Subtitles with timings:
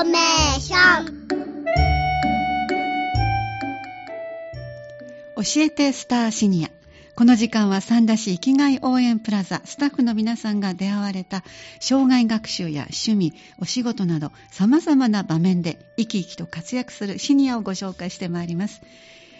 [0.00, 1.26] ーメーション。
[5.36, 6.70] 教えてスターシニア。
[7.14, 9.62] この時間は三田市生きがい応援プラザ。
[9.64, 11.44] スタッフの皆さんが出会われた。
[11.80, 18.82] 障害学習や趣味お仕事などさまざまな場面で生き生きと活躍するシニアをご紹介してまいります。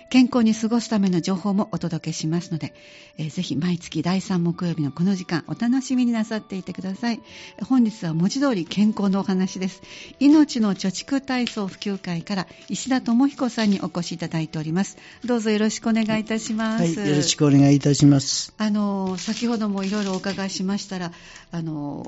[0.08, 2.72] 健康に過ごすための情報もお届けしますので、
[3.18, 7.20] えーぜひ毎月第3木曜日のこの時間お楽しみになさっていてください。
[7.68, 9.82] 本日は文字通り健康のお話です。
[10.20, 14.96] 命の貯蓄体操普及会から石田智彦さんにお越しいただいております。
[15.24, 18.54] どうぞよろしくお願いいたします、はい、よろしくお願いいたします。
[18.58, 21.12] あの先ほどもいろいろお伺いしましたら
[21.52, 22.06] あの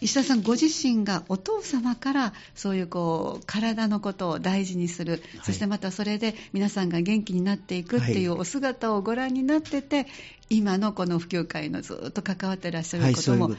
[0.00, 10.06] 石田さんご自身がお父様からそういうこう体のことを大事にする、そしてまたそれで皆さんが元気になっていくっていうはいお姿をご覧になってて、
[10.50, 13.56] 今のこの普及会のずっと関わってらっしゃることも、根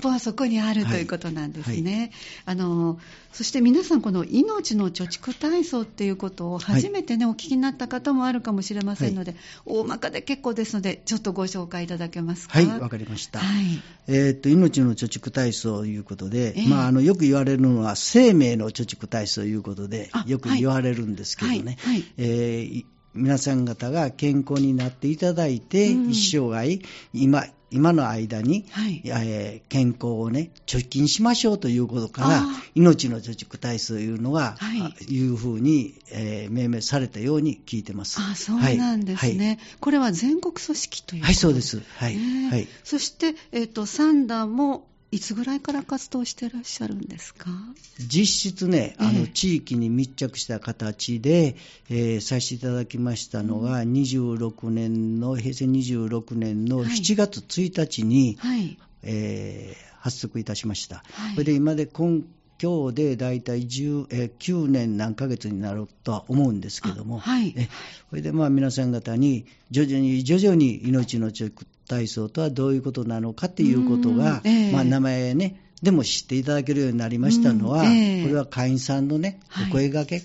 [0.00, 2.12] 本はそこにあるということなんですね。
[2.44, 2.98] あの
[3.32, 9.34] そして皆さんこの命の貯蓄体操っていうことを初めてね、お聞きになった方もあるかもしれませんので、
[9.66, 12.58] 大まかで結構ですのでちょっとご紹介いただけますか？
[12.58, 13.40] はい、わかりました。
[13.40, 13.82] はい。
[14.08, 16.68] えーっと、命の貯蓄体操ということで、ええ。
[16.68, 22.04] まあ、あの、よく言われるのは、生命の貯蓄体操ということであ、よく言われるんですけどね、はいはい。
[22.18, 26.10] え皆さん方が健康になっていただいて、うん。
[26.10, 26.80] 一生涯、
[27.12, 29.02] 今、今の間に、はい。
[29.04, 32.42] えー健康をね、貯金しましょうということから
[32.74, 34.80] 命の貯蓄体操というのが、はい。
[34.80, 38.20] あいうふうに、えー命名されたように聞いてます。
[38.20, 39.58] あそうなんですね、はい。
[39.80, 41.82] これは全国組織というはい、そうです。
[41.96, 42.16] はい。
[42.16, 42.68] ねはい。
[42.84, 47.50] そして、えっとサンダーもいつぐらいから活動してらっしゃるんですか？
[47.98, 49.16] 実質ね、あえ。
[49.16, 51.56] えの地域に密着した形で、
[51.88, 56.88] えーさせていただきましたのが、26年の、平成26年のはい。
[56.88, 58.78] 7月1日に、はい。
[59.02, 61.02] えー発足いたしました。
[61.12, 61.34] はい。
[61.34, 62.22] それで今で今
[62.62, 67.52] 今日で大体10、えー9年何ヶ月になるとは思うんですけども、あはい。
[67.56, 67.68] え
[68.08, 74.72] それでまあ皆さん方に徐々に徐々に命の貯蓄体操とはどういうことなのかっていうことが、うんええ。
[74.72, 78.22] まあ、名前ねでも知っていただけるようになりましたのは、うんええ。
[78.22, 79.68] これは会員さんのね、はい。
[79.70, 80.16] お声掛け、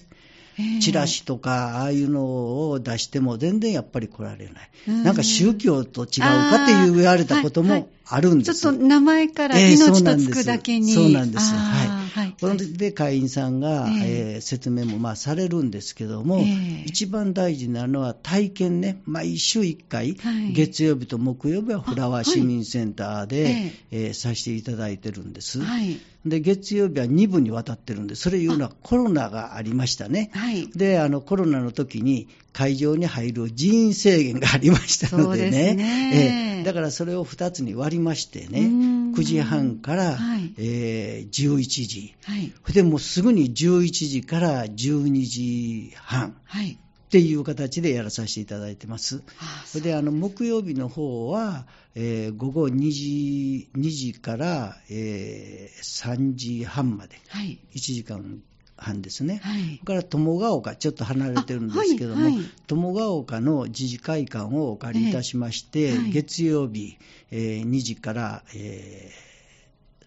[0.59, 4.70] えーチラシとか、ああいうのを出しても全然やっぱり来られない。
[4.88, 5.04] うん。
[5.04, 8.62] なんか宗教と違うかって言われたこともあるんです。
[8.62, 10.30] ちょっと名前からええ命とそうなんです。
[10.30, 11.52] つくだけに、そうなんです。
[11.54, 12.36] あーはい。
[12.40, 14.36] はいで会員さんが、ええ。
[14.36, 16.84] えー説明もまあされるんですけども、ええ。
[16.86, 20.54] 一番大事なのは体験ね、毎週1回、はい。
[20.54, 23.54] 月曜日と木曜日はフラワー市民センターで、はい。
[23.54, 25.60] ええーさせていただいてるんです。
[25.62, 26.00] はい。
[26.26, 30.32] で月曜日は2部にわたってるんで、それいうのはコロナがありましたね。
[30.34, 30.68] はい。
[30.76, 40.53] で、あのコロナの時に会場に入る人員制限がありましたのでそうですね、ねええだからそれを2つに割りましてね、うん9時半から、はい。
[40.58, 42.53] えー11時、はい。
[42.64, 46.72] それでもうすぐに11時から12時半はい。
[47.06, 49.24] っていう形でやらさせていただいてます。
[49.40, 57.59] あーそれであの木曜日の方は、えー午後2時 ,2 時から、えー3時半まで、はい。
[57.74, 58.42] 1時間
[58.78, 59.40] 半ですね。
[59.44, 59.62] はい。
[59.63, 62.46] それから友ヶ丘、ちょっと離れてるんですけども、あはいはい。
[62.68, 66.12] 友ヶ丘の自治会館をお借りいたしまして、ええはい。
[66.12, 66.97] 月曜日、
[67.31, 69.25] えー2時から、えー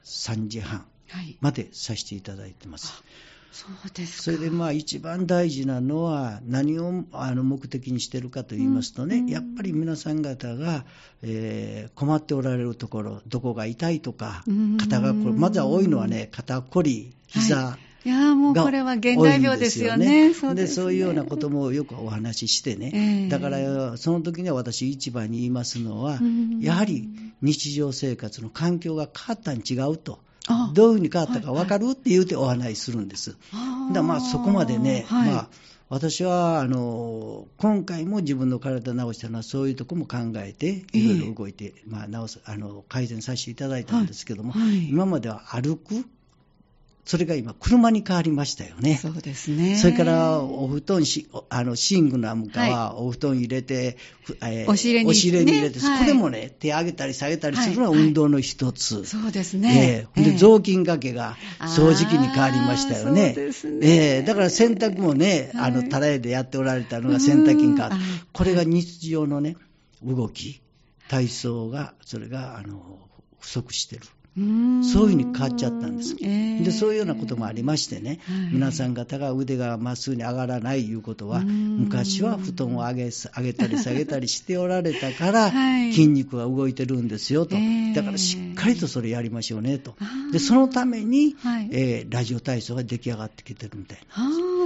[0.05, 1.37] 3時半はい。
[1.41, 3.03] までさせていただいてます。
[3.51, 4.23] そうですか。
[4.25, 9.27] それでまあ一番大事なのは何をあの目的にしているかと言いますとね、うん。
[9.27, 10.85] やっぱり皆さん方が、
[11.23, 20.33] えー困っておられるところ、どこが痛いとかうん、肩がこり、まずは多いのはね、肩こり、膝、はいいやーもうこれは現代病ですよね。
[20.33, 20.69] そうで、ね。
[20.69, 23.29] そういうようなこともよくお話ししてね、ええ。
[23.29, 27.09] だからその時には私、一番に言いますのはうん、やはり
[27.43, 30.21] 日常生活の環境が変わったに違うと。
[30.49, 33.33] あ、どういうふうに変わったか分かるって言うてお話しするんです。
[33.33, 35.31] だからまあそこまでね、はい。
[35.31, 35.49] まあ、
[35.91, 44.63] 私はあの今回も自分の体治したのはそういうところも考えてええいろいろ動いて、まあ、治すあの改善させていただいたんですけども、はい。
[44.63, 44.89] はい。
[44.89, 46.05] 今までは歩く
[47.09, 48.97] それが今車に変わりましたよね。
[48.97, 49.77] そうですね。
[49.77, 59.07] それからお布団し、おあのシングなんかはお布団入れて、ふえー押し入れに入れに入れて、ねはいこれもね、手上げたり下げたりするのははい運動の一つ。
[59.07, 60.07] そうですえね。
[60.07, 63.33] えほんでええ雑巾掛けが掃除機に変わりましたよね。
[63.35, 69.57] そうですねええだから洗濯もね、はいあの、たらいでやっておられたのが洗濯機に変わってうんあ、これが日常のね、
[70.03, 70.61] 動き、
[71.09, 72.99] 体操が、それが、あの、
[73.41, 74.03] 不足してる。
[74.83, 78.53] そういうふうに変わっちゃったんです、えー、でそういうようなこともありましてね、はい。
[78.53, 85.93] 皆さん方が腕がまっすぐに上がらないいうことは、昔は布団を上げ上げたり下げたりしておられたから、 はい。
[85.93, 89.97] 筋肉が動いてるんですよと、えーだからしっかりとそれやりましょうねと。
[90.33, 91.69] でそのために、はい。
[91.73, 93.99] えーラジオ体操が出来上がってきてるみたい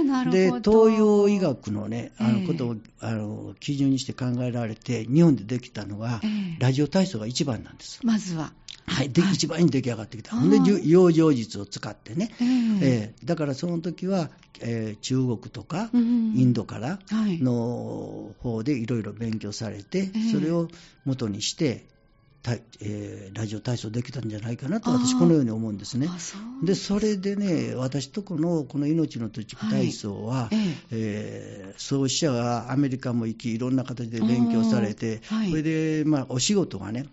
[0.05, 0.31] な。
[0.31, 0.47] で。
[0.47, 2.37] 東洋医学の,、ね、あえ。
[2.37, 6.57] えのことを、あの基準にして考えられて、日本でできたのが、ええ。
[6.59, 7.99] ラジオ体操が一番なんです。
[8.03, 8.53] まずは。
[8.85, 10.57] はい、で一番に出来上がってきた、ほんで、
[10.87, 12.47] 養生術を使ってね、ええ。
[12.81, 13.25] ええ。
[13.25, 14.29] だからその時は、
[14.61, 17.41] えー中国とか、うんインドからはい。
[17.41, 20.31] の方でいろいろ勉強されて、ええ。
[20.31, 20.67] それを
[21.05, 21.85] 元にして、
[22.41, 26.07] たえーラジオ体操できたんじゃないかなと、私、このように思うんですね。
[26.09, 26.65] あそう。
[26.65, 30.55] でそれでね、私とこのこの命の土地体操は、はい。
[30.55, 30.75] ええ。
[30.91, 35.49] えー創始者がアメリカも行き、いろんな形で勉強されて、はい。
[35.49, 37.07] それで、まあ、お仕事がね、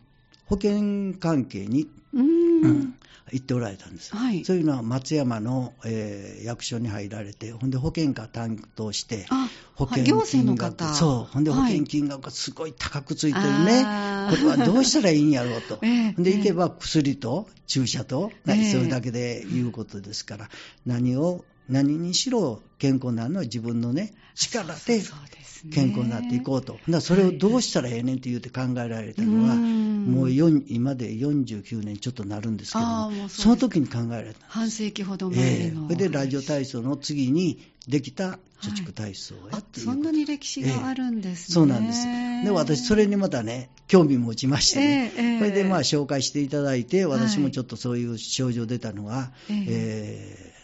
[0.50, 2.62] 保険関係に、うん。
[2.62, 2.94] ん
[3.32, 4.44] 行っておられたんです、はい。
[4.44, 10.93] そういうのは松山の、えー役所に入られて、ほんで保険課担当して、あ保険金額方。
[10.94, 14.37] そう、ほんで保険金額がすごい高くついてるね、あー。
[14.37, 18.73] これはどうしたらいいんやろうと、 ええで行けば薬と注射と、ええ。
[18.73, 20.50] それだけでいうことですから、
[20.85, 25.02] 何を何にしろ健康になるのは自分のね、力で
[25.73, 34.47] 健康になっていこうと、それをどうしたらええねんって言うて考えられたのは、うんもう4今で49年ちょっとなるんですけども、その時に考えられた。
[34.49, 35.43] 半世紀ほど前の。
[35.44, 41.55] ええそれでラジオ体操の次にできた貯蓄体操をやあっていうそんなに歴史があるんですね。
[41.55, 42.06] そうなんです。
[42.44, 49.64] で、私、それにまたね、興味持ちましてね、ええええそれでまあ紹介していただいて、私はいもちょっとそういう症状出たのが、ええ
[50.47, 50.61] え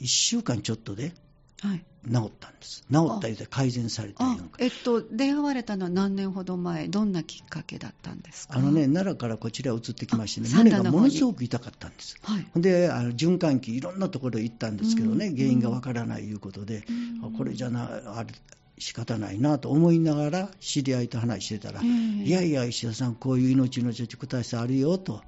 [0.00, 1.12] 1週間ちょっとで
[1.62, 1.84] はい。
[2.04, 2.84] 治ったんです。
[2.92, 4.56] 治ったりで改善されたりなあんか。
[4.58, 8.58] えっと、出会われたのは何年ほど前、どんなきっかけだったんですか？
[8.58, 12.16] あのね、奈良からこちら移ってきましてね、あ胸がものすごく痛かったんです。
[12.22, 12.60] はい。
[12.60, 18.32] で、あの循環器、いろんなところ行ったんですけどね、うん原因がわからないいうことで、うんあこれじゃな、あれ、
[18.78, 21.88] 仕方ないなと思いながら、知り合いと話してたら、ええ
[22.24, 25.22] いやいや、石田さん、こういう命の貯蓄体操あるよと。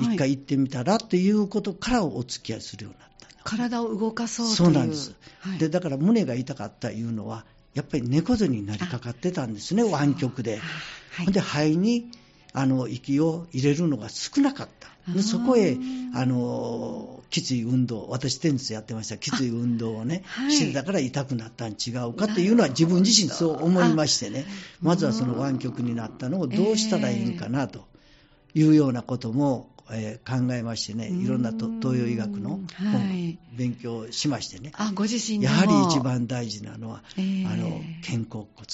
[0.00, 3.11] 一回行ってみたらということからお付き合いするようになったの
[3.44, 4.56] 体を動かそうという。
[4.56, 7.44] そうなんです、はい、でだから胸が痛かったいうのは、
[7.74, 10.60] やっぱり猫背になりかかってたんですね、湾曲で。
[11.12, 11.32] はい。
[11.32, 12.10] で肺に
[12.52, 14.88] あの息を入れるのが少なかった。
[15.12, 15.76] でそこへ
[16.14, 20.52] あのきつい運動、私、テニスやってました、きつい運動をね、はい。
[20.52, 24.44] してたから痛くなったん違うかっていうのは、自分自身そう思いましてね、
[24.82, 27.86] まずはその湾曲になったのをどうしたらいいんかなと
[28.54, 33.38] いうようなことも、えー考えましてね、いろんなと東洋医学の本はい。
[33.52, 38.66] 勉強しましてね、あ、ご自身やはり一番大事なのは、えーあの肩甲骨。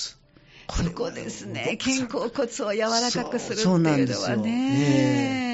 [0.94, 1.78] ここですね。
[1.80, 4.36] 肩甲骨を柔らかくするってそうそうなんいうですよ。
[4.36, 5.47] のはね。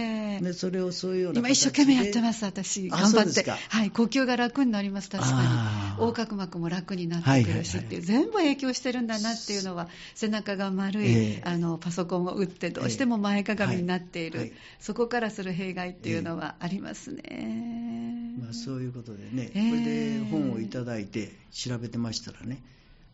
[0.44, 2.88] ええでそれをそういうような今一生懸命やってますす、私。
[2.92, 3.50] あ頑張って。
[3.50, 6.00] はい、呼吸が楽になります、確かに。
[6.00, 18.34] 横隔膜も楽になってくるしっていう、全部影響してるんだなっていうのは、背中が丸い、ええあの、パソコンを打ってどうしても前かがみになっている、はいはいそこからする弊害っていうのはありますね。
[18.38, 22.62] まあ、そういうことでね、ええこれで本をいただいて調べてましたらね、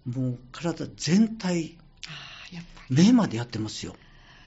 [0.05, 1.77] もう体全体。
[2.89, 3.95] 目までやってますよ。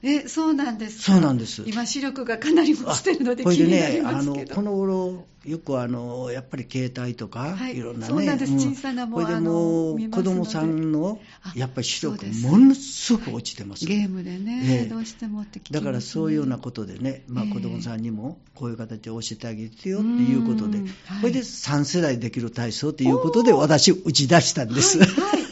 [0.04, 1.12] え、そうなんですか？
[1.12, 1.62] そうなんです。
[1.66, 4.50] 今、視力がかなり落ちてるので気になりね、あますけど。
[4.50, 8.52] のこの頃よくあのやっぱり携帯とか、はいい、ろんなね、そうなんです。
[8.54, 10.08] 小さなもうこれであので。
[10.08, 13.84] 子供さんのあやっぱり視力ものすごく落ちてます。
[13.84, 14.88] ゲームでね、ええ。
[14.88, 17.52] どうしてもってね、だからそういうようなことでね、まあ、ええ。
[17.52, 24.98] 子供さんにもこういう形で教えてあげてよっていうことでうんはい、これで3世代できる体操ということで、私、打ち出したんです。
[24.98, 25.43] はい、はい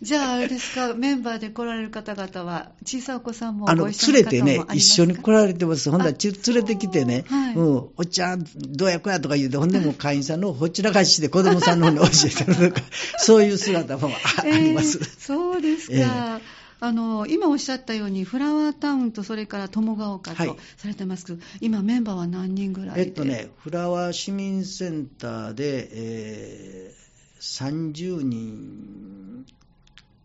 [0.00, 7.54] じゃあ、あれですか、メンバーで来られる方々は、小さいお子さんもあの連れてね一緒に来られてます、ほんなら連れてきてね、はい。
[7.54, 12.86] うん、おっちゃん、どうやこうやとか言うて、ほんでもう会員さんのほっちらかしで子供さんの方に教えてるとか、
[13.18, 15.00] そういう姿もあ,、えーります。
[15.18, 15.94] そうですか。
[15.94, 16.58] ええ。
[16.80, 20.48] あの今おっしゃったように、フラワータウンとそれから友ヶ丘はい。
[20.48, 23.00] とされてますけど、今、メンバーは何人ぐらいで？
[23.02, 27.08] えっとね、フラワー市民センターで、えー
[27.40, 29.44] 30人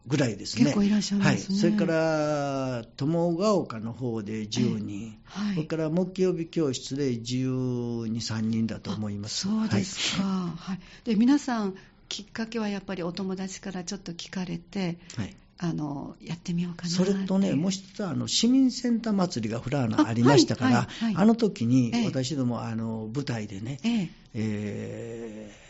[0.06, 0.66] ぐらいですね。
[1.38, 1.56] すね。
[1.56, 1.60] はい。
[1.60, 5.56] それから、友ヶ丘の方で10人、はい。
[5.56, 9.48] それから木曜日教室で12、3人だと思います。
[9.48, 10.80] あそうですか、はい。
[11.06, 11.76] で皆さん、
[12.10, 15.26] きっかけはやっぱりお友達からちょっと聞かれて、はい。
[15.26, 21.24] はいあのやってみようかなそれとね、もうし一つはあの市民センター祭りがフラーナありましたから、あはいはいはい。
[21.24, 24.10] あの時にええ私どもあの舞台でね、ええ。
[24.34, 25.63] えー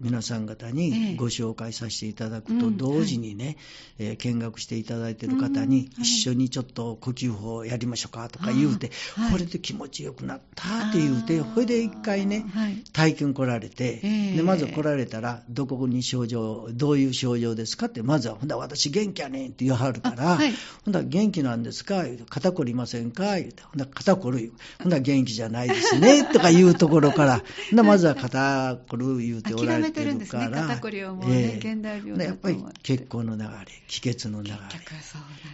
[0.00, 0.72] 皆さん方ええ。
[0.72, 3.56] にご紹介させていただくと同時にね、
[3.98, 8.90] えー見学していただいている方に一緒にちょっと呼吸法をやりましょうかとか言うて、
[9.32, 11.54] これで気持ちよくなったって言うて、あー。
[11.54, 12.76] それで一回ね、はい。
[12.92, 14.36] 体験来られて、ええ。
[14.36, 20.38] でまず来られたら、どこに症状、どういう症状ですかって、まずは、ほんだら私元気やねんって言わはるから、
[20.84, 22.04] ほんだら元気なんですか？
[22.04, 23.36] 言うて肩こりませんか？
[23.36, 26.24] 言うて、ほんだら肩こるほんだら元気じゃないですね？
[26.24, 33.48] とかいうところから、ほんだらまずは肩こる言うておられててるんですね肩こりをもうねええ現代病やっぱり血行の流れ、
[33.86, 34.54] 気血の流れ。
[34.56, 34.60] ね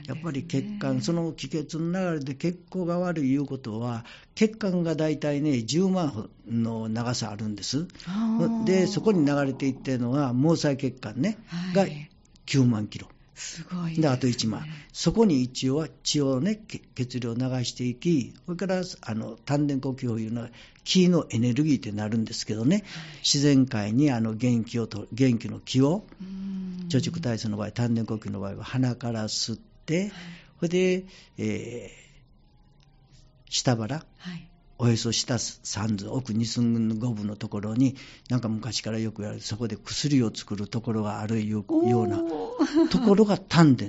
[0.06, 7.86] やっぱり血管、その気血の流れで血行が悪いいうことは、血管が大体ね、10万歩の長さあるんです。
[8.64, 11.38] で、そこに流れていってるのが、毛細血管ね、
[11.74, 12.10] がはい
[12.46, 13.08] 9万キロ。
[13.34, 14.64] すごいねで、あと1万。
[14.92, 20.50] そこに一応は血をね、け血流を流していき、それから、あの、丹田呼吸をいうのは、
[20.84, 22.84] 気のエネルギーってなるんですけどね、
[23.22, 26.54] 自然界にあの元気をと、元気の気を、うん
[26.88, 30.12] 貯蓄体操の場合、丹田呼吸の場合は鼻から吸って、
[30.58, 31.04] それで、
[31.38, 32.04] えー
[33.48, 37.94] 下腹、はいおへそ下三寸、奥二寸五分のところに、
[38.28, 42.20] なんか昔からよく言われる、そこで薬を作るところがあるような
[42.90, 43.84] ところが丹田。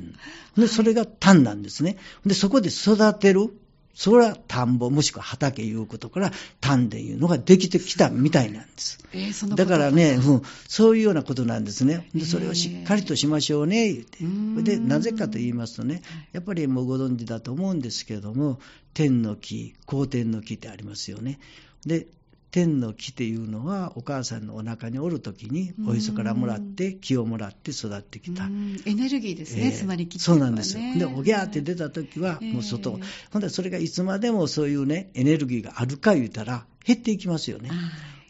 [0.56, 1.98] で、それが丹なんですね。
[2.26, 3.52] で、そこで育てる。
[3.96, 9.00] それは田んぼ、もしくは畑いうことから、丹田いうのができてきたみたいなんです。
[9.14, 12.10] えーそのだからね、うん、そういうようなことなんですね。
[12.14, 16.02] でそれをしっかりとしましょうね、言うてで、なぜかと言いますとね、
[16.34, 18.60] やっぱりもうご存知だと思うんですけれども、
[18.94, 21.40] 天の木、後天の木ってありますよね。
[21.86, 22.08] で、
[22.52, 28.46] 天の木っていうのは、お母さんのお腹におるときに、おへそからもらって、木をもらって育ってきた。
[28.46, 28.82] うん。
[28.86, 30.84] エネルギーですね、えーつまりきそうなんですよ。
[30.98, 37.70] で、おぎゃーって出た時は、もう外、えーほんでそれがいつまでもそういうね、エネルギーがあるか言うたら、減っていきますよね。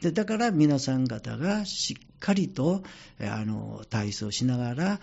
[0.01, 2.81] でだから皆さん方がしっかりと
[3.19, 4.99] えーあの体操しながら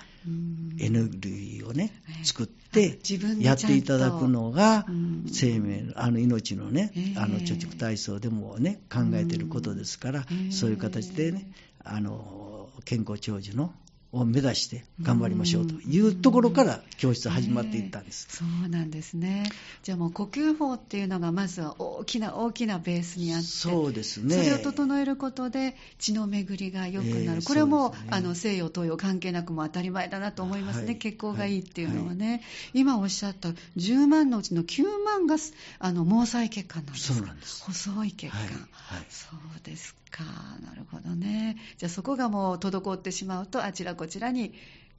[0.78, 2.24] エネルギーをね、ええ。
[2.24, 2.98] 作って
[3.38, 5.24] やっていただくのがうん。
[5.30, 7.18] 生命のあの命のね、ええ。
[7.18, 11.50] あの貯蓄体操でもね考えていることですから、そういう形でね
[11.84, 13.72] あの健康長寿の
[14.12, 18.28] を目指して頑張りましょうというところから教室始まっていったんです。
[18.30, 19.50] そうなんですね。
[19.82, 24.36] じゃあもう呼吸法っていうのがまずは大きな大きなベースにあって、そうですね。
[24.36, 27.38] それを整えることで血の巡りが良くなる。
[27.38, 30.86] ええこれはもねあの西洋東洋関係なくも当たり前だなと思いますね。
[30.86, 32.42] はい血行がいいっていうのはね、
[32.74, 35.36] 今おっしゃった10万のうちの9万が
[35.78, 37.14] あの毛細血管なんですか？
[37.14, 38.40] そうなんです細い血管。
[38.40, 40.22] はいはいそうですか。
[40.64, 41.56] なるほどね。
[41.78, 44.52] じゃあそこがもう滞ってしまうとあちらこちらに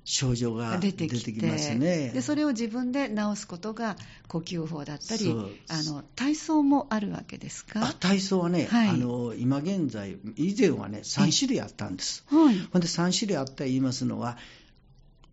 [0.05, 1.13] 症状が出てき
[1.45, 2.11] ますね。
[2.13, 3.95] でそれを自分で治すことが
[4.27, 5.33] 呼吸法だったり
[5.69, 7.87] あの体操もあるわけですか？
[7.87, 12.25] あ体操はね、はいあの今現在、以前はね、3種類あったんです。
[12.27, 14.37] はいほんで3種類あった言いますのは、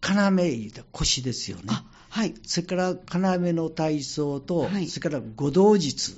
[0.02, 1.64] 要言うたら腰ですよね。
[1.68, 6.16] あはいそれから要の体操と、はいそれから五道術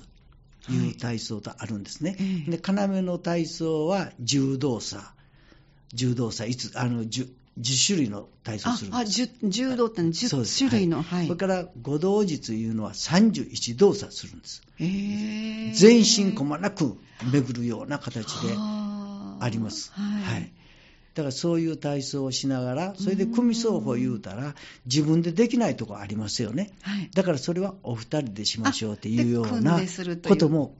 [0.71, 2.16] いう体操とあるんですね。
[2.21, 5.02] ええで要の体操は柔道作、
[5.95, 7.28] 柔道作、いつあの 10,
[7.61, 9.12] 10種類の体操ああするんです。
[9.12, 10.59] じゅ柔道ってのはそうで10す。
[10.59, 11.25] 種類の、ははい。
[11.25, 14.62] いそれから五道術いうのは31動作するんです。
[14.78, 15.75] えー。
[15.75, 16.97] 全身くまなく
[17.33, 19.92] 巡るような形ではあります。
[19.92, 20.52] はい
[21.14, 24.54] だからそういう体操をしながら、それで組奏法言うたら、
[24.87, 26.71] 自分でできないとこありますよね。
[26.83, 27.11] はい。
[27.14, 29.78] だからそれはお二人でしましょうっていうような
[30.26, 30.75] ことも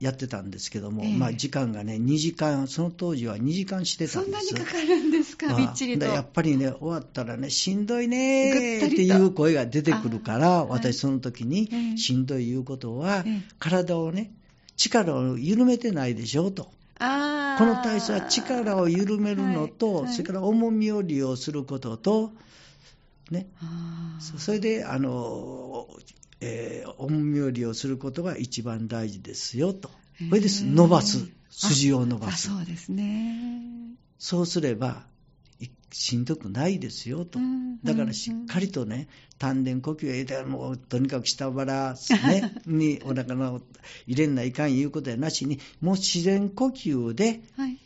[0.00, 1.16] やってたんですけども、ええ。
[1.16, 6.00] まあ時間がね、2時間、その当時は2時間してたそんなんですにかかるんですか、まあびっちりと。
[6.00, 8.50] でやっぱりね、終わったらね、しんどいね
[8.80, 13.42] ぐーっていう声が出てくるから、私その時にええ、しんどいいうことは、ええ。
[13.60, 14.32] 体をね、
[14.76, 16.70] 力を緩めてないでしょと。
[16.98, 17.04] こ
[17.64, 20.12] の体操は力を緩めるのと、はいはい。
[20.14, 22.32] それから重みを利用することと、
[23.30, 23.48] ね、
[24.20, 25.88] そそれで、あの、
[26.40, 29.90] えー重みを利用することが一番大事ですよと。
[30.28, 32.48] それで伸ばす、筋を伸ばす。
[32.50, 32.56] あ。
[32.56, 33.62] そうですね。
[34.18, 35.15] そうすれば、い
[35.98, 37.78] しんどくないですよとうん。
[37.82, 43.62] だからしっかりとね、丹田呼吸へ入れたらもうとにかく下腹、ね、 にお腹の
[44.06, 47.78] 入れんないかんいうことやなしに、もう自然呼吸ではい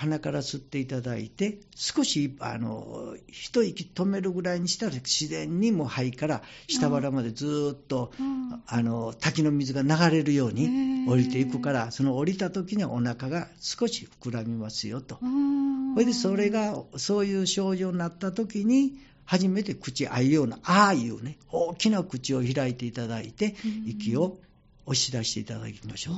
[0.00, 8.62] 鼻から吸っていただいて、少しあの一息止めるぐらいにしたら、自然にもう肺から下腹までずーっと、うん。
[8.66, 15.18] あの滝の水が流れるように降りていくから、その降りた時にはお腹が少し膨らみますよと。
[15.20, 15.92] うん。
[15.92, 18.94] それでそれが、そういう症状になった時に、
[19.26, 23.84] 初めて口あいうような、ああいうね、大きな口を開いていただいて、うん。
[23.86, 24.38] 息を
[24.86, 26.14] 押し出していただきましょう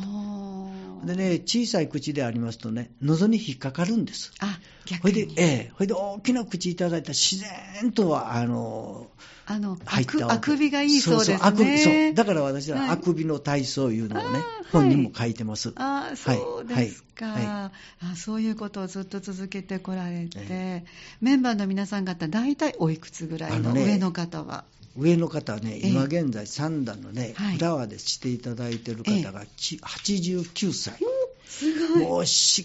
[1.02, 1.06] と。
[1.06, 4.32] でね、小さい口でありますとね、喉に引っかかるんです。
[4.40, 7.38] あ、逆ほいでに。、ええ、ほいで大きな口いただいたら自
[7.80, 9.08] 然とは、あの、
[9.46, 11.38] あの、あ入ったあくびがいいそうですね。
[11.42, 12.14] あくびそう。
[12.14, 14.40] だから私はあくびの体操いうのをね、
[14.70, 15.72] 本にも書いてます。
[15.76, 17.72] ああ、そうですか、はいは
[18.12, 20.84] あそういうことをずっと続けてこられて、え
[21.20, 24.64] メンバーの皆さん方、大体おいくつぐらいあのねの上の方は？
[24.96, 25.90] 上の方はね、ええ。
[25.90, 27.56] 今現在三段のね、はい。
[27.56, 30.94] フラワーでしていただいてる方がち89歳。
[31.46, 32.04] すごい。
[32.04, 32.64] もうしっ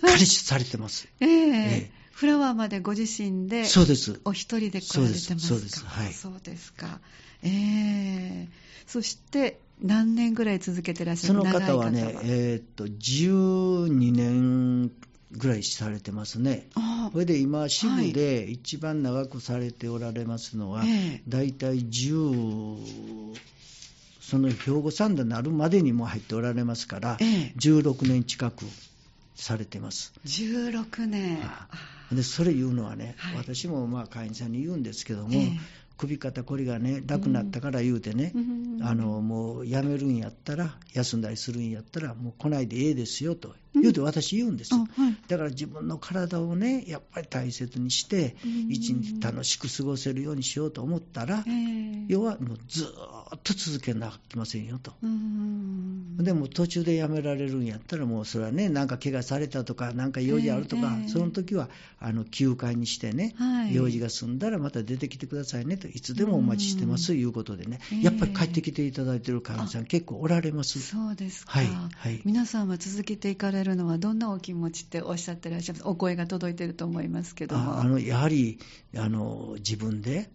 [0.00, 1.08] かりされてます。
[1.20, 1.52] ええ。
[1.54, 4.20] えフラワーまでご自身で、そうです。
[4.26, 5.38] お一人で来られてますか？
[5.40, 5.84] そうです。
[5.86, 6.12] はい。
[6.12, 7.00] そうですか。
[7.42, 8.48] ええ。
[8.86, 14.90] そして、何年ぐらい続けてらっしゃそるの方はねえーっと、12年
[15.32, 16.68] ぐらいされてますね。
[16.74, 21.22] あそれで今、支部で一番長くされておられますのは、ええ。
[21.28, 23.36] 大体10、
[24.20, 27.54] その兵庫三段になるまでにも入っておられますから、ええ。
[27.58, 28.64] 16年近く
[29.34, 30.12] されてます。
[30.26, 31.40] 16年。
[31.42, 31.68] あ
[32.12, 33.36] でそれ言うのはね、はい。
[33.36, 35.50] 私もまあ会員さんに言うんですけども、ええ。
[35.96, 38.78] 首肩こりがね、楽になったから言うてね、うん。
[38.82, 44.74] あのもう辞めるんやったら、休んだりするんやったら、もう来ないでええですよと言うて私言うんです。
[44.74, 45.16] あはい。
[45.28, 52.04] だから自分の体をね、やっぱり大切にしてうん、一日楽しく過ごせるようにしようと思ったらえ、え。
[52.08, 54.92] 要はもうずーっと続けなきませんよと。
[55.02, 56.16] うん。
[56.18, 63.74] でも途中でやめられるんやったら、もうそれはね、なんか怪我されたとか、なんか用事あるとか、ええその時はあの休会にしてね、はい。
[63.74, 68.02] 用事が済んだらまた出てきてくださいねと、いつでもお待ちしてますということでね、ええ。
[68.02, 70.80] やっぱり帰ってきていただいてる会員さん、結構おられます。
[70.80, 71.66] そうですか、はい。
[71.66, 72.20] はい。
[72.24, 75.88] 皆さんは続けていかれるのはどんなお気持ちっておっしゃってらっしゃいます？
[75.88, 77.74] お声が届いてると思いますけども。
[77.74, 78.58] ああのやはり
[78.96, 80.30] あの自分で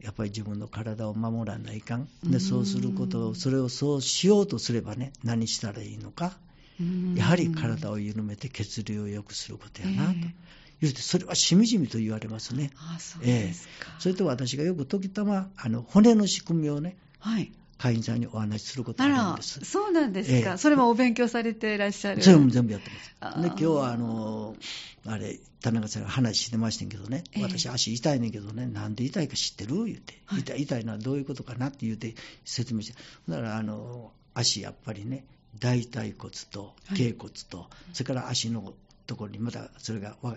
[0.00, 2.08] やっぱり自分の体を守らないかん。
[2.24, 2.30] うん。
[2.30, 6.36] でそうすることをそれをそうしようとすればね何したらいいのか。
[6.80, 7.14] うん。
[7.14, 10.10] やはり体を緩めて血流を良くすることやなと。
[10.12, 10.34] ええ。
[10.82, 12.70] 言うてそれはしみじみと言われますね。
[12.76, 19.64] あそうですか、それと私がよく時たまあの骨の仕組みをねはい会員さんにお話しすることがあるんです。
[19.64, 20.56] そうなんですか、ええ。
[20.56, 22.22] それもお勉強されていらっしゃる。
[22.22, 22.90] それも全部やって
[23.20, 23.42] ます。
[23.42, 24.56] で、今日はあの、
[25.04, 27.42] あれ、田中さんが話してましたけどね、ええ。
[27.42, 29.84] 私足痛いねんけどね、なんで痛いか知ってる？
[29.84, 30.40] 言って、はい。
[30.40, 32.14] 痛い痛いのはどういうことかなって言って
[32.44, 35.24] 説明して、だからあの、足やっぱりね、
[35.58, 36.98] 大腿骨とはい。
[36.98, 38.74] 頸骨と、それから足の
[39.06, 40.36] ところにまたそれがわ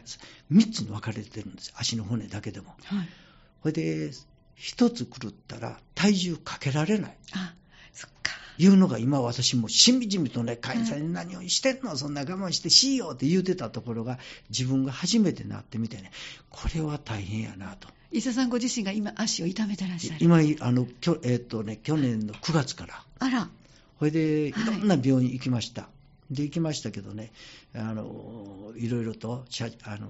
[0.52, 1.73] 3つに分かれてるんです。
[1.75, 2.75] 足の骨だけでも。
[2.84, 3.08] はい。
[3.62, 4.12] これで、
[4.60, 7.17] 1つ狂ったら体重かけられない。
[7.34, 7.54] あ
[7.93, 8.34] そっか。
[8.58, 14.19] いうのが今私もしみじみとね、会員さんに何をしてんの、そんな我慢してしようって言うてたところが、
[14.50, 16.12] 自分が初めてなってみてね、
[16.50, 17.88] これは大変やなと。
[18.12, 20.17] 伊勢さんご自身が今足を痛めてらっしゃる。
[20.19, 23.50] 今、あの、きょえっとね、去年の9月から、あら。
[24.00, 24.65] これでいはい。
[24.65, 25.88] ろんな病院行きました。
[26.30, 27.32] で、行きましたけどね、
[27.74, 30.10] あの、いろいろと写あの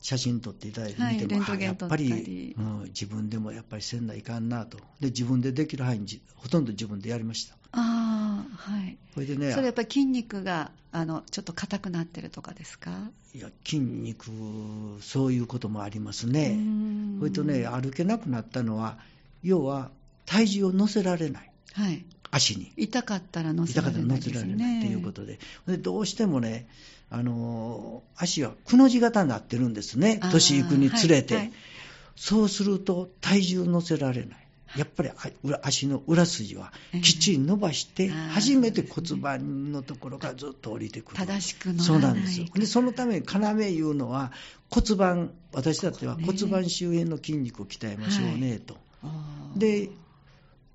[0.00, 4.78] 写真撮っていただいてはい見ても、レントゲンあやっぱりうん、自分でもやっぱりせんないかんなと。
[5.00, 7.56] で、自分でできる範囲にじほとんど自分でやりました。
[7.74, 13.10] ああはいこれでね、それやっぱり筋肉があのちょっと硬くなってるとかですか？
[13.34, 14.30] いや筋肉、
[15.00, 16.50] そういうこともありますね。
[16.54, 18.98] ねそれとね、歩けなくなったのは、
[19.42, 19.90] 要は
[20.26, 22.72] 体重を乗せられない、はい足に。
[22.76, 26.66] 痛かったら乗せ痛からったら乗せられないということで、でどうしてもね、
[27.12, 31.52] あのー足はくの字型になってるんですね年いくにつれて、はいはい
[32.16, 34.48] そうすると体重乗せられない。
[34.76, 35.10] やっぱり
[35.62, 36.72] 足の裏筋は
[37.02, 41.16] きっちり伸ばして、ええ初めて骨盤のところがずっと降りてくる。
[41.18, 42.46] 正しくそうなんですよ。
[42.54, 44.32] で、そのために要いうのは
[44.70, 48.76] 骨盤、私だってはね骨盤周辺の筋肉を鍛えましょうね、と。
[49.56, 49.90] で、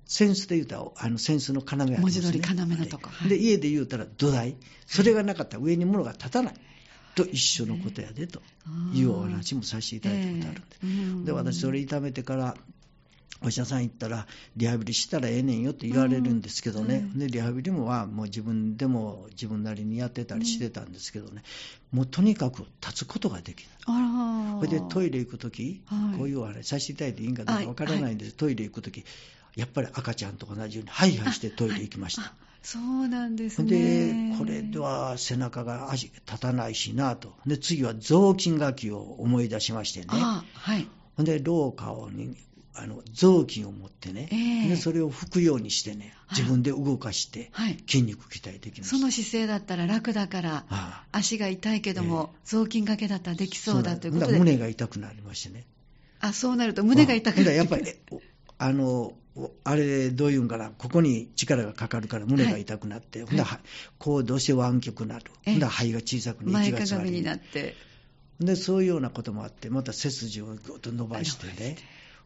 [0.08, 1.98] センスで言うたら、あの、センスの要あります、ね。
[2.00, 3.10] 文字通り要のとこ。
[3.10, 4.56] はで、家で言うたら土台。
[4.86, 6.54] それがなかったら上に物が立たない。
[7.14, 8.40] と一緒のことやで、と。
[8.94, 11.26] いうお話もさせていただいたことあるんで。
[11.26, 12.56] で、私それ痛めてから、
[13.40, 21.42] お医者さん行ったら、リハビリしたらええねんよって言われるんですけどね、うんでリハビリもはもう自分でも自分なりにやってたりしてたんですけどね、
[21.92, 23.68] もうとにかく立つことができない。
[23.86, 26.18] あらそれでトイレ行くとき、はい。
[26.18, 29.04] こういうお話させていただいていいんかどうはいかわからないんです、トイレ行くとき、
[29.58, 32.22] やっぱり赤ちゃんと同じように、ハイハイしてトイレ行きました。
[32.22, 40.86] あそうなんですでねこれでは背中が足立たないしなと、で次は雑巾がきを思い出しましてね、あはい。
[41.16, 42.36] ほんで廊下をに
[42.74, 44.68] あの雑巾を持ってね、ええ。
[44.68, 47.76] でそれを拭くようにしてね、自分で動かしてはい。
[47.88, 48.96] 筋肉鍛えてきました。
[48.96, 54.38] その姿勢だったら楽だからはあ足が痛いけども、雑巾がけだったらできそうだということで。
[54.38, 55.64] 胸が痛くなりましてね。
[56.20, 58.20] あそうなると胸が痛くなってほんならやっぱり、
[58.58, 59.14] あの、
[59.64, 63.60] あれ、どういうんかな、ここに力がかかるから胸が痛くなって、ほんだら
[63.98, 65.52] こうどうして湾曲なる、ええ。
[65.52, 67.76] ほんだら肺が小さくな前息が詰まかがみにりなって。
[68.40, 71.76] で、そういうようなこともあって、また背筋をぐっと伸ばしてね、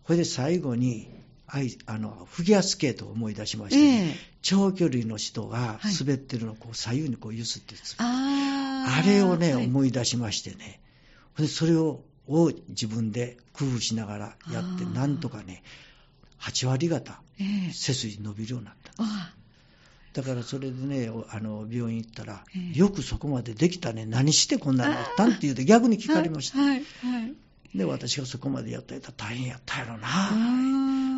[0.06, 1.08] それで最後に、
[1.46, 4.14] あいあのフィギュアスケートを思い出しまして、ねええ。
[4.40, 5.94] 長距離の人がはい。
[6.00, 8.98] 滑ってるのをこう左右にこう揺すってあー。
[8.98, 9.66] あれをね、はい。
[9.66, 10.80] 思い出しましてね、
[11.38, 15.62] でそれをを自分で工夫しながらやって、なんとかね、
[16.42, 18.92] 8割方、ええ背筋伸びるようになった。
[18.98, 19.33] あ
[20.12, 26.59] だからそれでね、おあの病院行ったら、ええよくそこまでできたね、何してこんなのやったんって言うと逆に聞かれました。
[26.59, 26.83] はい、はい。
[27.22, 27.33] はい
[27.74, 30.09] で、私がそこまでやったら大変やったやろあな。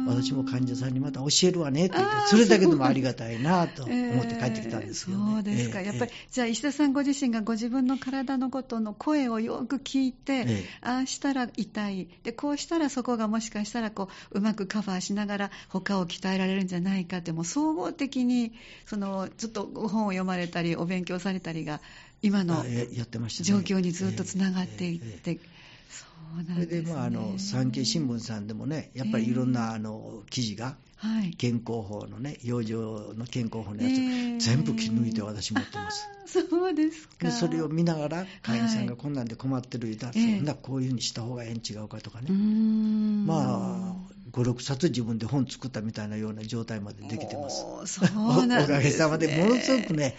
[0.06, 5.32] ー私も患者さんにまた教えるわねって言ってそれだけでもありがたいなと思えって帰ってきたんですよね。
[5.34, 10.64] そうですか、ええやっぱり、じゃあ石田さんご自身がご自分の体のことの声をよく聞いて、ええ。
[10.80, 12.08] ああしたら痛い。
[12.22, 18.52] で、こうしたらそこがもしかしたらこううまくカバーしながら、他を鍛えられるんじゃないかって、もう総合的に
[18.86, 21.80] そのちょっと本を読まれたり、お勉強されたりが、
[22.22, 25.38] 今の状況にずっとつながっていって、
[25.88, 34.38] それんでまあ、あの産経新聞さんでもね、やっぱりいろんなあの記事が、はい、健康法のね、養生の健康法のやつ、ええ。
[34.38, 36.08] 全部切り抜いて私持ってます。
[36.26, 37.26] そうですか。
[37.26, 40.36] でそれを見ながら、会員さんはいがこんなんで困ってる言うたら、ええ。
[40.38, 44.03] そんなこういうふうにした方がええん違うかとかね、まあ、
[44.34, 47.64] 5、6冊自分で本作ったみたいなような状態までできてます。
[47.86, 48.02] そ
[48.42, 50.16] うなんです、ね、おかげさまでものすごくね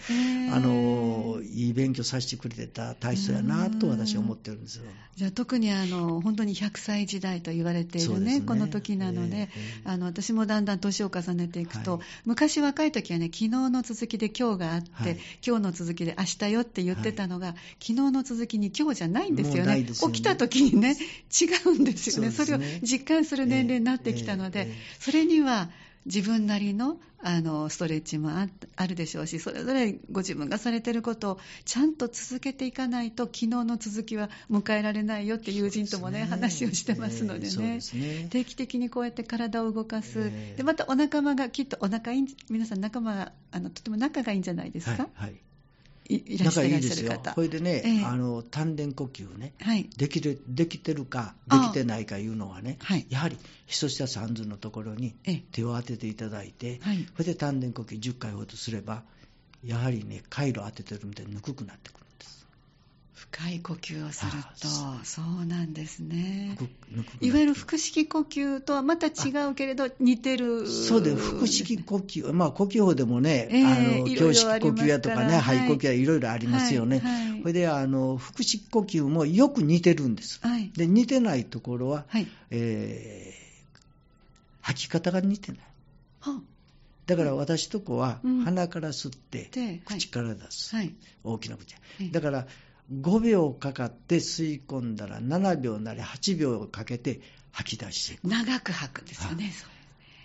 [0.52, 4.84] あのいい勉強させてくれてた体操やなと私は思ってるんですよ。
[5.16, 8.40] じゃあ特にあの本当に100歳時代と言われているねね。
[8.40, 9.48] この時なので、ええ
[9.84, 12.00] あの私もだんだん年を重ねていくと、はい。
[12.24, 15.18] 昔若い時はね昨日の続きで今日があって、はい。
[15.46, 19.80] 今日の続きで明日よって言ってたのが、昨日の続きに今日じゃないんですよね。
[19.80, 19.84] よね。
[19.84, 20.96] 起きた時にね
[21.30, 22.30] 違うんですよね。
[22.30, 25.70] そねれを実感する年齢になってきたので、それには
[26.06, 38.28] 自分なりのあのストレッチもああるでしょうし、それぞれご自分がされていることをちゃんと続けていかないと、昨日の続きは迎えられないよって友人ともね、話をしてますのでええそうねですね。
[38.30, 40.54] 定期的にこうやって体を動かす、ええ。
[40.58, 45.34] でまたお仲間がきっとお仲いいん皆さん仲間あのとても仲がいいんじゃないですか、はいはい
[46.08, 47.20] いいらっしゃ仲いらっいいですよ。
[47.34, 48.04] これでね、ええ。
[48.04, 49.54] あの丹田呼吸ね。
[49.60, 49.88] はい。
[49.96, 53.06] できるできてるかできてないかいうのはねはい。
[53.10, 55.42] やはりひそ下三寸のところにええ。
[55.52, 57.06] 手を当てていただいて、はい。
[57.14, 59.02] それで丹田呼吸10回ほどすれば
[59.64, 62.05] やはりね回路当ててるみたいにぬくくなってくる
[63.36, 65.44] 深い呼吸をするとあそう。
[65.44, 66.56] なんですね。
[67.20, 77.00] いわゆる腹式呼吸とはまた違うけれど似てるそうで腹式呼吸、まあ、呼吸法でもね、ええあの胸式呼吸やとかね、肺呼吸やいろいろありますよね。
[77.00, 77.40] はいはい。
[77.42, 80.40] それであの腹式呼吸もよく似てるんです。
[80.42, 80.70] はい。
[80.74, 82.26] で似てないところは、はい。
[82.50, 83.46] えー
[84.62, 85.60] 吐き方が似てない。
[86.20, 86.40] は
[87.06, 88.44] だから私とこはうん。
[88.44, 89.48] 鼻から吸って、
[89.84, 90.94] 口から出す、はい。
[91.22, 91.74] 大きな口。
[91.74, 92.10] はい。
[92.10, 92.46] だから
[92.92, 97.20] 5秒かかって吸い込んだら7秒なり8秒かけて
[97.52, 98.28] 吐き出していく。
[98.28, 99.52] 長く吐くんですよねはい。
[99.52, 99.70] そう。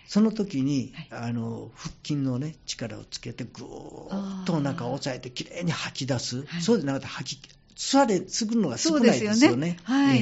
[0.06, 6.62] その時に、はあの腹筋の、ね、力をつけて、ぐーっとお腹を押さえて、きれいに吐き出す、はい。
[6.62, 9.78] そうでなかったら吐き、座れ、すぐのが少ないですよね。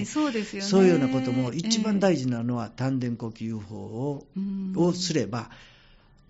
[0.07, 0.69] そうですよね。
[0.69, 4.27] そういうようなことも、一番事大事なのは、丹田呼吸法を,、
[4.77, 5.51] をすれば、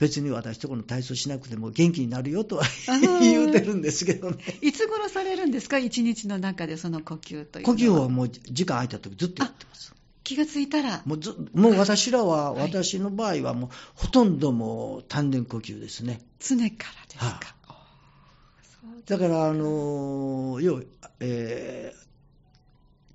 [0.01, 4.39] 別に私とこの体操しなくても元気になるよとはー 言うてるんですけどね。
[4.63, 5.79] いつ頃されるんですか？
[5.79, 9.95] 一日の中でその呼吸というの呼吸法はもう時間空いた時ずっとやってます。
[10.25, 11.03] 気がついたら。
[11.05, 12.63] もうずもう私らは、 はい。
[12.73, 16.21] 私の場合はもうほとんどもう丹田呼吸ですね。
[16.39, 20.83] 常からですか、はおーそうだから、あの要は
[21.21, 22.01] えー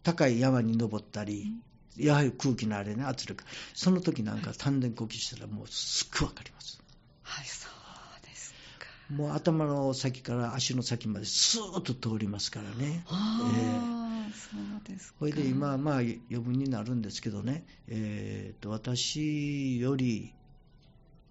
[0.04, 1.52] 高い山に登ったり、
[1.98, 6.82] やはり空気のあれね、圧力、その時なんか丹田呼吸したら、もうすっごいわかります。
[7.24, 9.14] はいそうですか。
[9.14, 13.04] もう頭の先から足の先までスーッと通りますからね。
[13.08, 15.20] ああ、そうですか。
[15.20, 20.34] それで今、まあ、余分になるんですけどね、えーと私より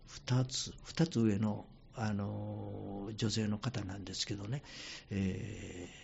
[0.08, 4.62] 2つ、2つ上の、あの女性の方なんですけどね、
[5.10, 6.03] えー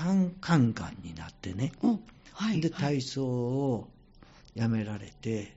[0.00, 1.98] 胆管がんになってね、お
[2.32, 2.80] はいではい。
[2.80, 3.88] 体操を
[4.54, 5.54] やめられて、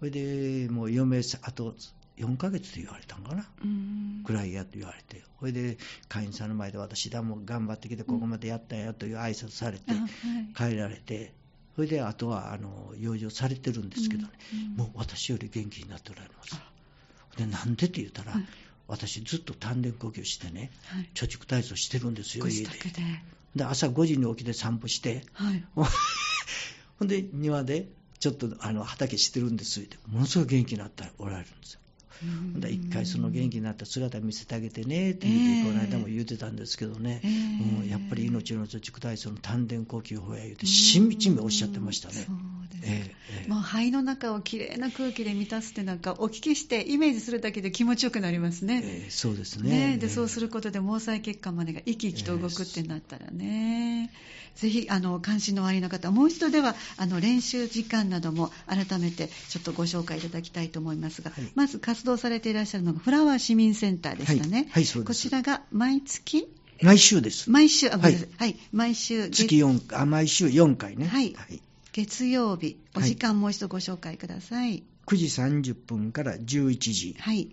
[0.00, 1.76] それでもう嫁さ、あと
[2.16, 3.46] 4ヶ月で言われたんかな。
[3.62, 4.24] うーん。
[4.24, 9.92] くらいやと言われて、それで会員さんの前で私だもん頑張ってきて、ここまでやったんやという挨拶されて
[10.56, 11.32] 帰られて、
[11.76, 14.30] それであとはあの養生されてるんですけどね、
[14.76, 16.56] もう私より元気になっておられます。
[16.56, 16.62] あ。
[17.36, 18.44] でなんでって言ったら、はい。
[18.88, 21.08] 私ずっと丹田呼吸してね、はい。
[21.14, 22.70] 貯蓄体操してるんですよ、ご家で。
[23.58, 25.64] でで朝5時に起きて散歩して、はい。
[26.98, 31.80] ほんで庭でちょっとあの畑してるんですって、ものすごい元気になっておられるんですよ。
[32.20, 42.26] ほんで一回その元気になった姿見せてあげてねって言って、この間も言ってたんですけどね、えーうんやっぱり命の貯蓄体操の丹田呼吸法や言うて、しみじみおっしゃってましたね。
[43.48, 48.82] もう肺の中をきれいな空気で満たすってなんかお聞きしてイメージするだけで気持ちよくなりますね。
[48.84, 49.70] ええそうですね。
[49.70, 50.10] ね、でえ。
[50.10, 54.10] えそうすることで毛細血管までが生き生きと動くってなったらね、
[54.54, 61.44] ぜひあの関心のおありの方もう一度ではあの練習時間なども改めてちょっとご紹介いただきたいと思いますが、はい。
[61.54, 65.24] まず活動されていらっしゃるのがフラワー市民センターでしたね、はいはいそうです。
[65.24, 66.48] こちらが毎月？
[66.82, 67.50] 毎週です。
[67.50, 68.56] 毎週あごめんなさい、はい。
[68.72, 71.06] 毎週月月4あ毎週4回ね。
[71.06, 71.34] はい
[71.98, 72.78] 月曜日。
[72.94, 73.08] おはい。
[73.08, 74.84] 時間もう一度ご紹介ください。
[75.06, 75.24] 9時
[75.72, 77.16] 30分から11時。
[77.18, 77.48] はい。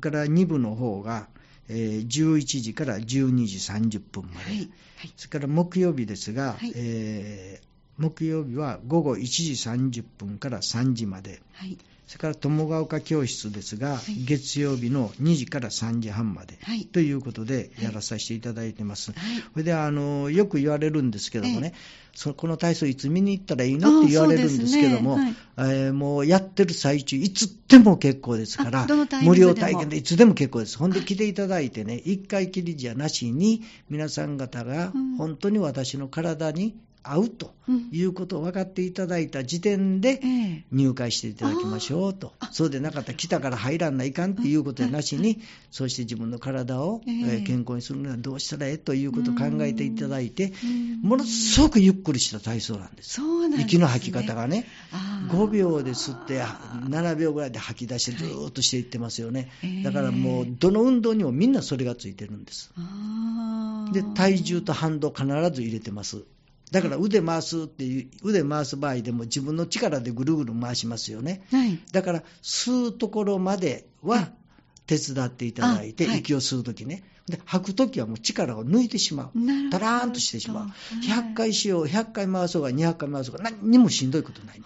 [0.00, 1.28] それから2部の方が、
[1.68, 4.46] えー11時から12時30分まで。
[4.46, 4.56] はい。
[4.56, 5.12] はい。
[5.16, 6.72] それから木曜日ですが、はい。
[6.74, 9.52] えー木曜日は午後1時
[10.00, 11.42] 30分から3時まで。
[11.52, 11.76] はい
[12.10, 14.24] それから友ヶ丘教室ですが、はい。
[14.24, 16.84] 月曜日の2時から3時半まで、はい。
[16.86, 19.12] ということでやらさせていただいてます。
[19.12, 19.20] はい。
[19.52, 21.78] それであのよく言われるんですけどもね、え
[22.16, 24.00] そこの体操いつ見に行ったらいいの？
[24.00, 25.36] って言われるんですけども、ね。
[25.56, 28.88] えーもうやってる最中、いつでも結構ですから
[29.22, 30.78] 無料体験でいつでも結構です。
[30.78, 35.16] ほんで来ていただいてね、一回きりじゃなしに、皆さん方がうん。
[35.16, 37.88] 本当に私の体に合うとうん。
[37.92, 40.64] いうことを分かっていただいた時点で、ええ。
[40.72, 42.32] 入会していただきましょうと。
[42.50, 47.00] そうでなかったら来たから入らないかんっていうことでなしに、そうして自分の体を、
[47.46, 51.00] 健康にするにはどうしたらええということを考えていただいて、うん。
[51.02, 53.20] ものすごくゆっくりした体操なんです。
[53.58, 55.30] 息の吐き方がね、あー。
[55.30, 59.50] 5秒で吸って、7秒ぐらいで吐き出して、ずーっとしていってますよね。
[59.62, 59.82] ええ。
[59.82, 62.72] だからもう、どの運動にもみんなそれがついてるんです。
[63.92, 66.24] で、体重と反動必ず入れてます。
[66.70, 71.42] だから腕回すっていう、腕回す場合でも自分の力でぐるぐる回しますよね。
[71.50, 74.30] はいだから、吸うところまでは
[74.86, 77.02] 手伝っていただいて、あはい息を吸うときね。
[77.26, 79.38] で、吐くときはもう力を抜いてしまう。
[79.38, 80.64] なるほどたらーんとしてしまう。
[80.64, 80.70] はい
[81.06, 84.62] 100回しよう、100回回そうが、200回回そうが、何にもしんどいことない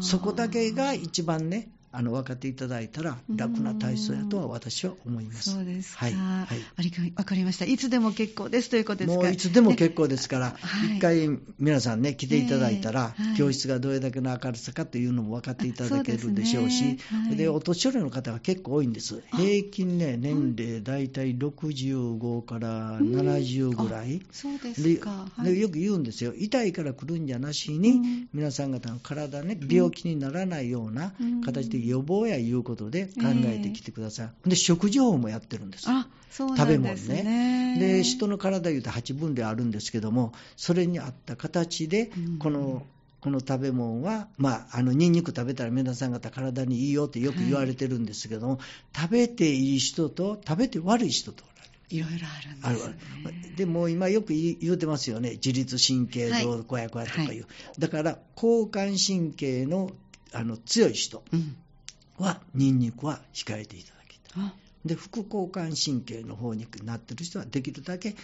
[0.00, 5.50] そこだけが一番ね、あの分かっていただいたら、楽な体操やとは私は思います。
[5.50, 6.14] そうですか、はい。
[6.14, 6.46] はい。
[6.76, 7.64] ありがわかりました。
[7.64, 8.70] いつでも結構です。
[8.70, 10.98] ということですかもういつでも結構ですから、はい。
[10.98, 16.98] 一回皆さんね、来ていただいたら、教室がどれだけの明るさかというのも分かっていただけるでしょうし、
[17.36, 19.20] でお年寄りの方が結構多いんです。
[19.32, 19.36] あ。
[19.36, 24.22] 平均ね、年齢大体65から70ぐらい。
[24.30, 25.52] そうですでか、はい。
[25.52, 28.28] でよく言うんですよ、痛いから来るんじゃなしに、うん。
[28.32, 31.40] 皆さん方の体ね、病気にならないようなうん。
[31.40, 33.12] 形で予防やいうことで考
[33.46, 34.48] えてきてください。
[34.48, 35.86] で、食事法もやってるんです。
[35.88, 37.22] あそう食べ物なんですね。
[37.22, 37.78] ね。
[37.78, 42.86] で、人の体いうと8分類あるんですけども、それに合った形でうん、この、
[43.20, 48.60] この食べ物は、まあ、あの、ニンニク食べたら皆さん方体にいいよってよく言われてるんですけども、
[48.94, 51.44] 食べていい人と食べて悪い人と。
[51.90, 57.44] いろいろああるるんですあねるでも今よく言うてますよね、自律神経どうこうやこうやとかいう、はい。
[57.78, 59.90] だから交感神経の
[60.32, 61.24] あの強い人。
[61.32, 61.56] うん
[62.18, 64.42] は、ニンニクは控えていただきたい。
[64.44, 64.54] あ
[64.84, 68.14] で副交感神経の方になってる人はできるだけ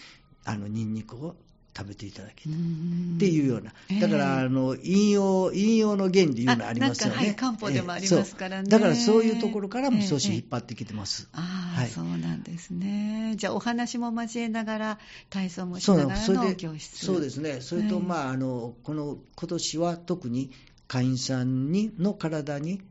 [0.44, 1.35] あのニンニクを
[1.76, 2.52] 食べていただきたい。
[2.52, 7.16] っていうような、だから、あの引用引用の原理いうのありますよね。
[7.16, 11.28] はい漢方でもありますからねええそうだからそういうところからも少しええ引っ張ってきてます。
[11.33, 13.35] ああ、はいそうなんですね。
[13.37, 14.98] じゃあ、お話も交えながら、
[15.30, 17.04] 体操もしながらの教室。
[17.04, 20.52] そうですね、それと、はいまあ、あのこの今年は特に
[20.87, 22.83] 会員さんにの体に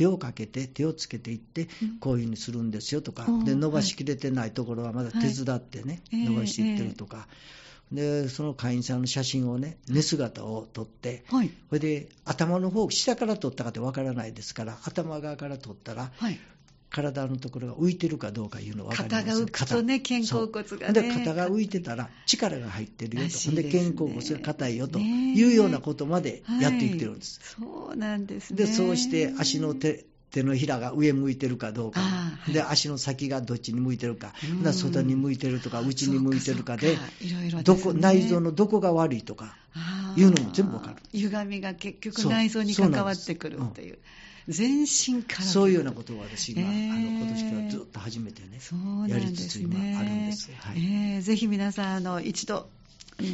[0.00, 3.26] 手をかけて、手をつけていってうん、こういうふうにするんですよとか。
[3.28, 7.28] うん、で伸ばしきれてないところはまだ手伝ってね、はい伸ばしていってるとか、
[7.92, 11.50] でその会員さんの写真をね、寝姿を撮って、はい。
[11.68, 16.38] それで頭の方、下から撮ったかってわからないですから、頭側から撮ったら、はい。
[16.90, 20.20] 体のところが浮いてるかどうかいうの分かります肩が浮くとね肩。
[20.20, 21.14] 肩甲骨がね。
[21.14, 23.62] 肩が浮いてたら力が入ってるよと、ね。
[23.62, 27.40] で肩甲骨が硬いよとねいうようなことまでやっていってるんです。
[27.40, 28.56] はいそうなんですね。
[28.56, 32.52] でそうして足の手手のひらが上向いてるかどうか、はい。
[32.52, 34.32] で足の先がどっちに向いてるか、
[34.64, 34.72] うん。
[34.72, 36.96] 外に向いてるとか、内に向いてるかで
[37.64, 39.56] どこ、内臓のどこが悪いとか、
[40.16, 40.96] いうのも全部わかる。
[41.12, 43.98] 歪みが結局そう内臓に関わってくるっていう。
[44.50, 45.44] 全身から。
[45.44, 49.64] そういうようなことを私が、えーあの今年からずっと初めてねそうなんやりつですね。
[49.64, 50.50] つ今あるんです。
[50.52, 52.68] はいえーぜひ皆さん、あの、一度、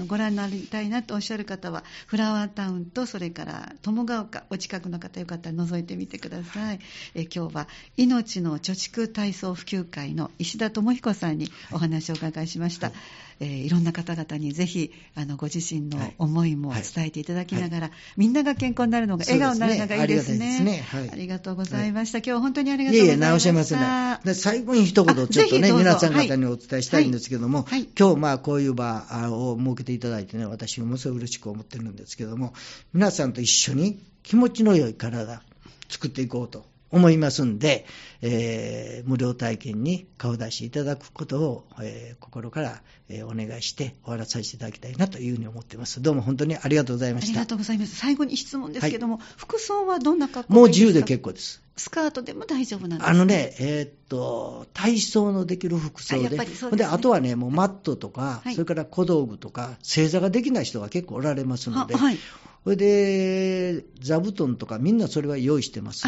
[0.07, 6.81] ご覧になりたいなとおっしゃる方はフラワータウンとそれから友ヶ丘お近くの方よかったら覗いてみてください、
[7.15, 12.97] え今日は命の貯蓄体操普及会の石田智彦さんにお話をお伺いしました、はい
[13.41, 20.57] えー、いろんな方々にぜひあのご自身の思いも伝えていただきながら、はいはい、みんなが健康になるのが笑顔になるのがいいですね。
[20.59, 20.85] すね。
[20.93, 22.19] ありありがとうございました。
[22.19, 23.27] 今日は本当にありがとうございました。
[23.27, 27.67] いえいえ、直しません、ね、最後に一言ちょっとね、皆さん方にお伝えしたいんですけども、
[27.99, 32.55] 今日まあこういう場を設けていただいてね、私もすごい嬉しく思ってるんですけども、
[32.93, 35.43] 皆さんと一緒に気持ちの良い体
[35.89, 37.87] 作っていこうと思いますんで、
[38.23, 46.01] えー、無料体験に顔出しいただくことを、えー、心から、えー、お願いして終わらさせていただきたいなというふうに思っています。
[46.01, 47.31] どうも本当にありがとうございました。
[47.31, 47.97] ありがとうございます。
[47.97, 51.63] 最後に質問ですけども、はい、服装はどんな格好もう自由で結構です。
[51.77, 62.19] スカートでも大丈夫なんですかあのね、えー、っと、体操のできる服装で、あで、ね、あとはね、もうマットとか、はい、それから小道具とか、正座ができない人が結構おられますので、はい、
[62.65, 66.07] それで、座布団とかみんなそれは用意してます。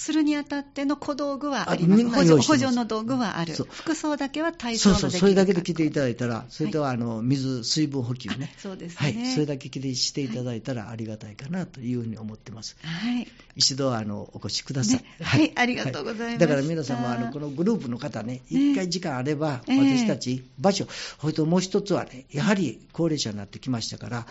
[0.00, 2.08] するにあたっての小道具はあります。
[2.08, 3.52] 補助補助の道具はある。
[3.52, 8.50] 服装だけは体操のそうそう、それだけで着ていただいたら、それとはあの水、水分補給ね。
[8.56, 8.96] そうですね。
[8.96, 9.26] はい。
[9.34, 12.78] それだけ着てしていただいたらありがたいかなというふうに思ってます。
[12.82, 13.28] はい。
[13.56, 14.96] 一度あのお越しください。
[14.96, 16.38] ね、はい、ありがとうございます。
[16.38, 20.86] だから皆さんもあのこのグループの方ね、一回時間あれば、私たち場所、
[21.20, 24.26] それともう一つはね、やはり高齢者になってきましたから、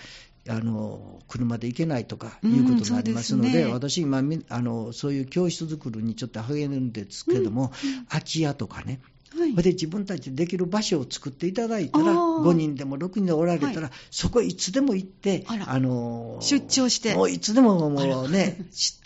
[0.49, 8.05] あの車で行けないとかいうことになりますので、うんね、私今あの、そういう教室作りにちょっと励むんですけども、うん。
[8.05, 8.99] 空き家とかね、
[9.37, 18.57] はい、で自分たちでできる場所を作っていただいたら、5人でも6人でおられたら、はい、そこいつでも行って、あの出張して、もういつでももうね、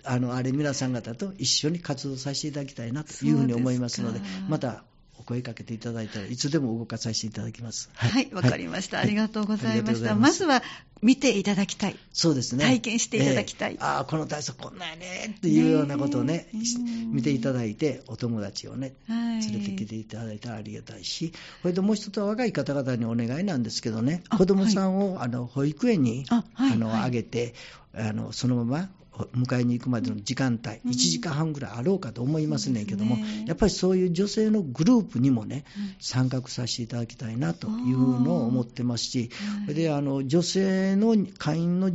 [0.06, 4.84] あのあれ、皆さん方と一緒に活動させていただきたいなというふうに思いますので、また
[5.24, 7.90] お声かけていただいたらいつでも動かさせていただきます。
[7.96, 10.16] はい、わ、はい、かりました、ありがとうございました。
[10.16, 10.62] まずは
[11.02, 11.96] 見ていただきたい。
[12.12, 12.66] そうですね。
[12.66, 13.76] 体験していただきたい。
[13.76, 16.64] えー、ああ、この体操こんなんやねっていうようなことをね、ね
[17.12, 21.06] 見ていただいて、お友達をね、連れてきていただいたらありがたい。
[21.06, 21.32] し、
[21.62, 27.54] それともう一つは若い方々にお願いなんですけどね、子供さんを、はい、あの保育園にあ、はい、あの、あげて、
[27.96, 28.90] あのそのまま
[29.36, 35.66] 迎えに行くまでの時間帯、1時間半ぐらいあろうかと思いますねんけども、ね、やっぱりそういう女性のグループにもね、
[36.00, 39.30] 参画させていただきたいなというのを思ってますし、
[39.68, 41.92] であの女性の会員の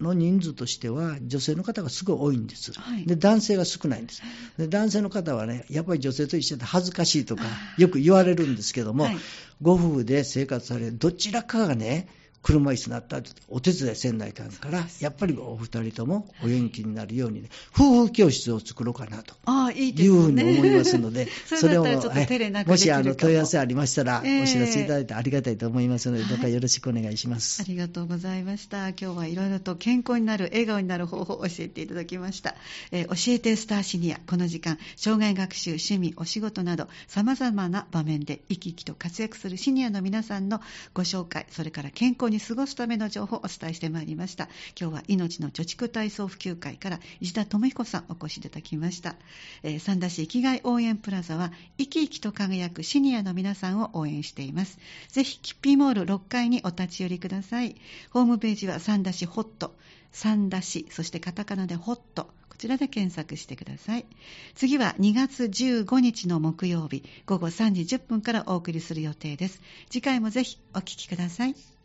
[0.00, 4.22] の人数としては、女性の方がすごい多いんです、はい、で男性が少ないんです。
[4.56, 7.42] で、男性の方はね、やっぱり女性と一緒で恥ずかしいとか、
[7.76, 9.16] よく言われるんですけども、はい、
[9.60, 12.08] ご夫婦で生活される、どちらかがね、
[12.42, 19.34] 車椅子になったらお手伝いせんないかんから、やっぱりお二人ともお元気になるようにね、夫婦教室を作ろうかなと
[19.72, 27.60] いうふうに思いますので、 それを、もしあの問い合わせありましたら、お知らせいただいてありがたいと思いますので、どうかよろしくお願いします。
[27.62, 28.88] ありがとうございました。
[28.88, 32.54] 今日はいろいろと健康になる、笑顔になる方法を教えていただきました。
[32.90, 40.60] えー、教えてスターシニア、この時間、障害学習、趣味、お仕事など、様々な場面で生き生きと活躍するシニアの皆さんの
[40.94, 44.48] ご紹介、それから健康に過ごすための情報をお伝えしてまいりました。
[44.80, 49.16] 今日は命の貯蓄体操普及会から石田智彦さんお越しいただきました。
[49.62, 54.78] えー、三田市生きがい応援プラザは生き生きと輝くシニアの皆さんを応援しています。
[55.08, 57.76] ぜひ、キッピーモール6階にお立ち寄りください。
[58.10, 59.76] ホームページは三田市ホット、
[60.12, 64.04] 三田市、そしてカタカナでホット、こちらで検索してください。
[64.54, 69.60] 次は2月15日の木曜日午後3時10分からお送りする予定です。
[69.88, 71.79] 次回もぜひお聴きください。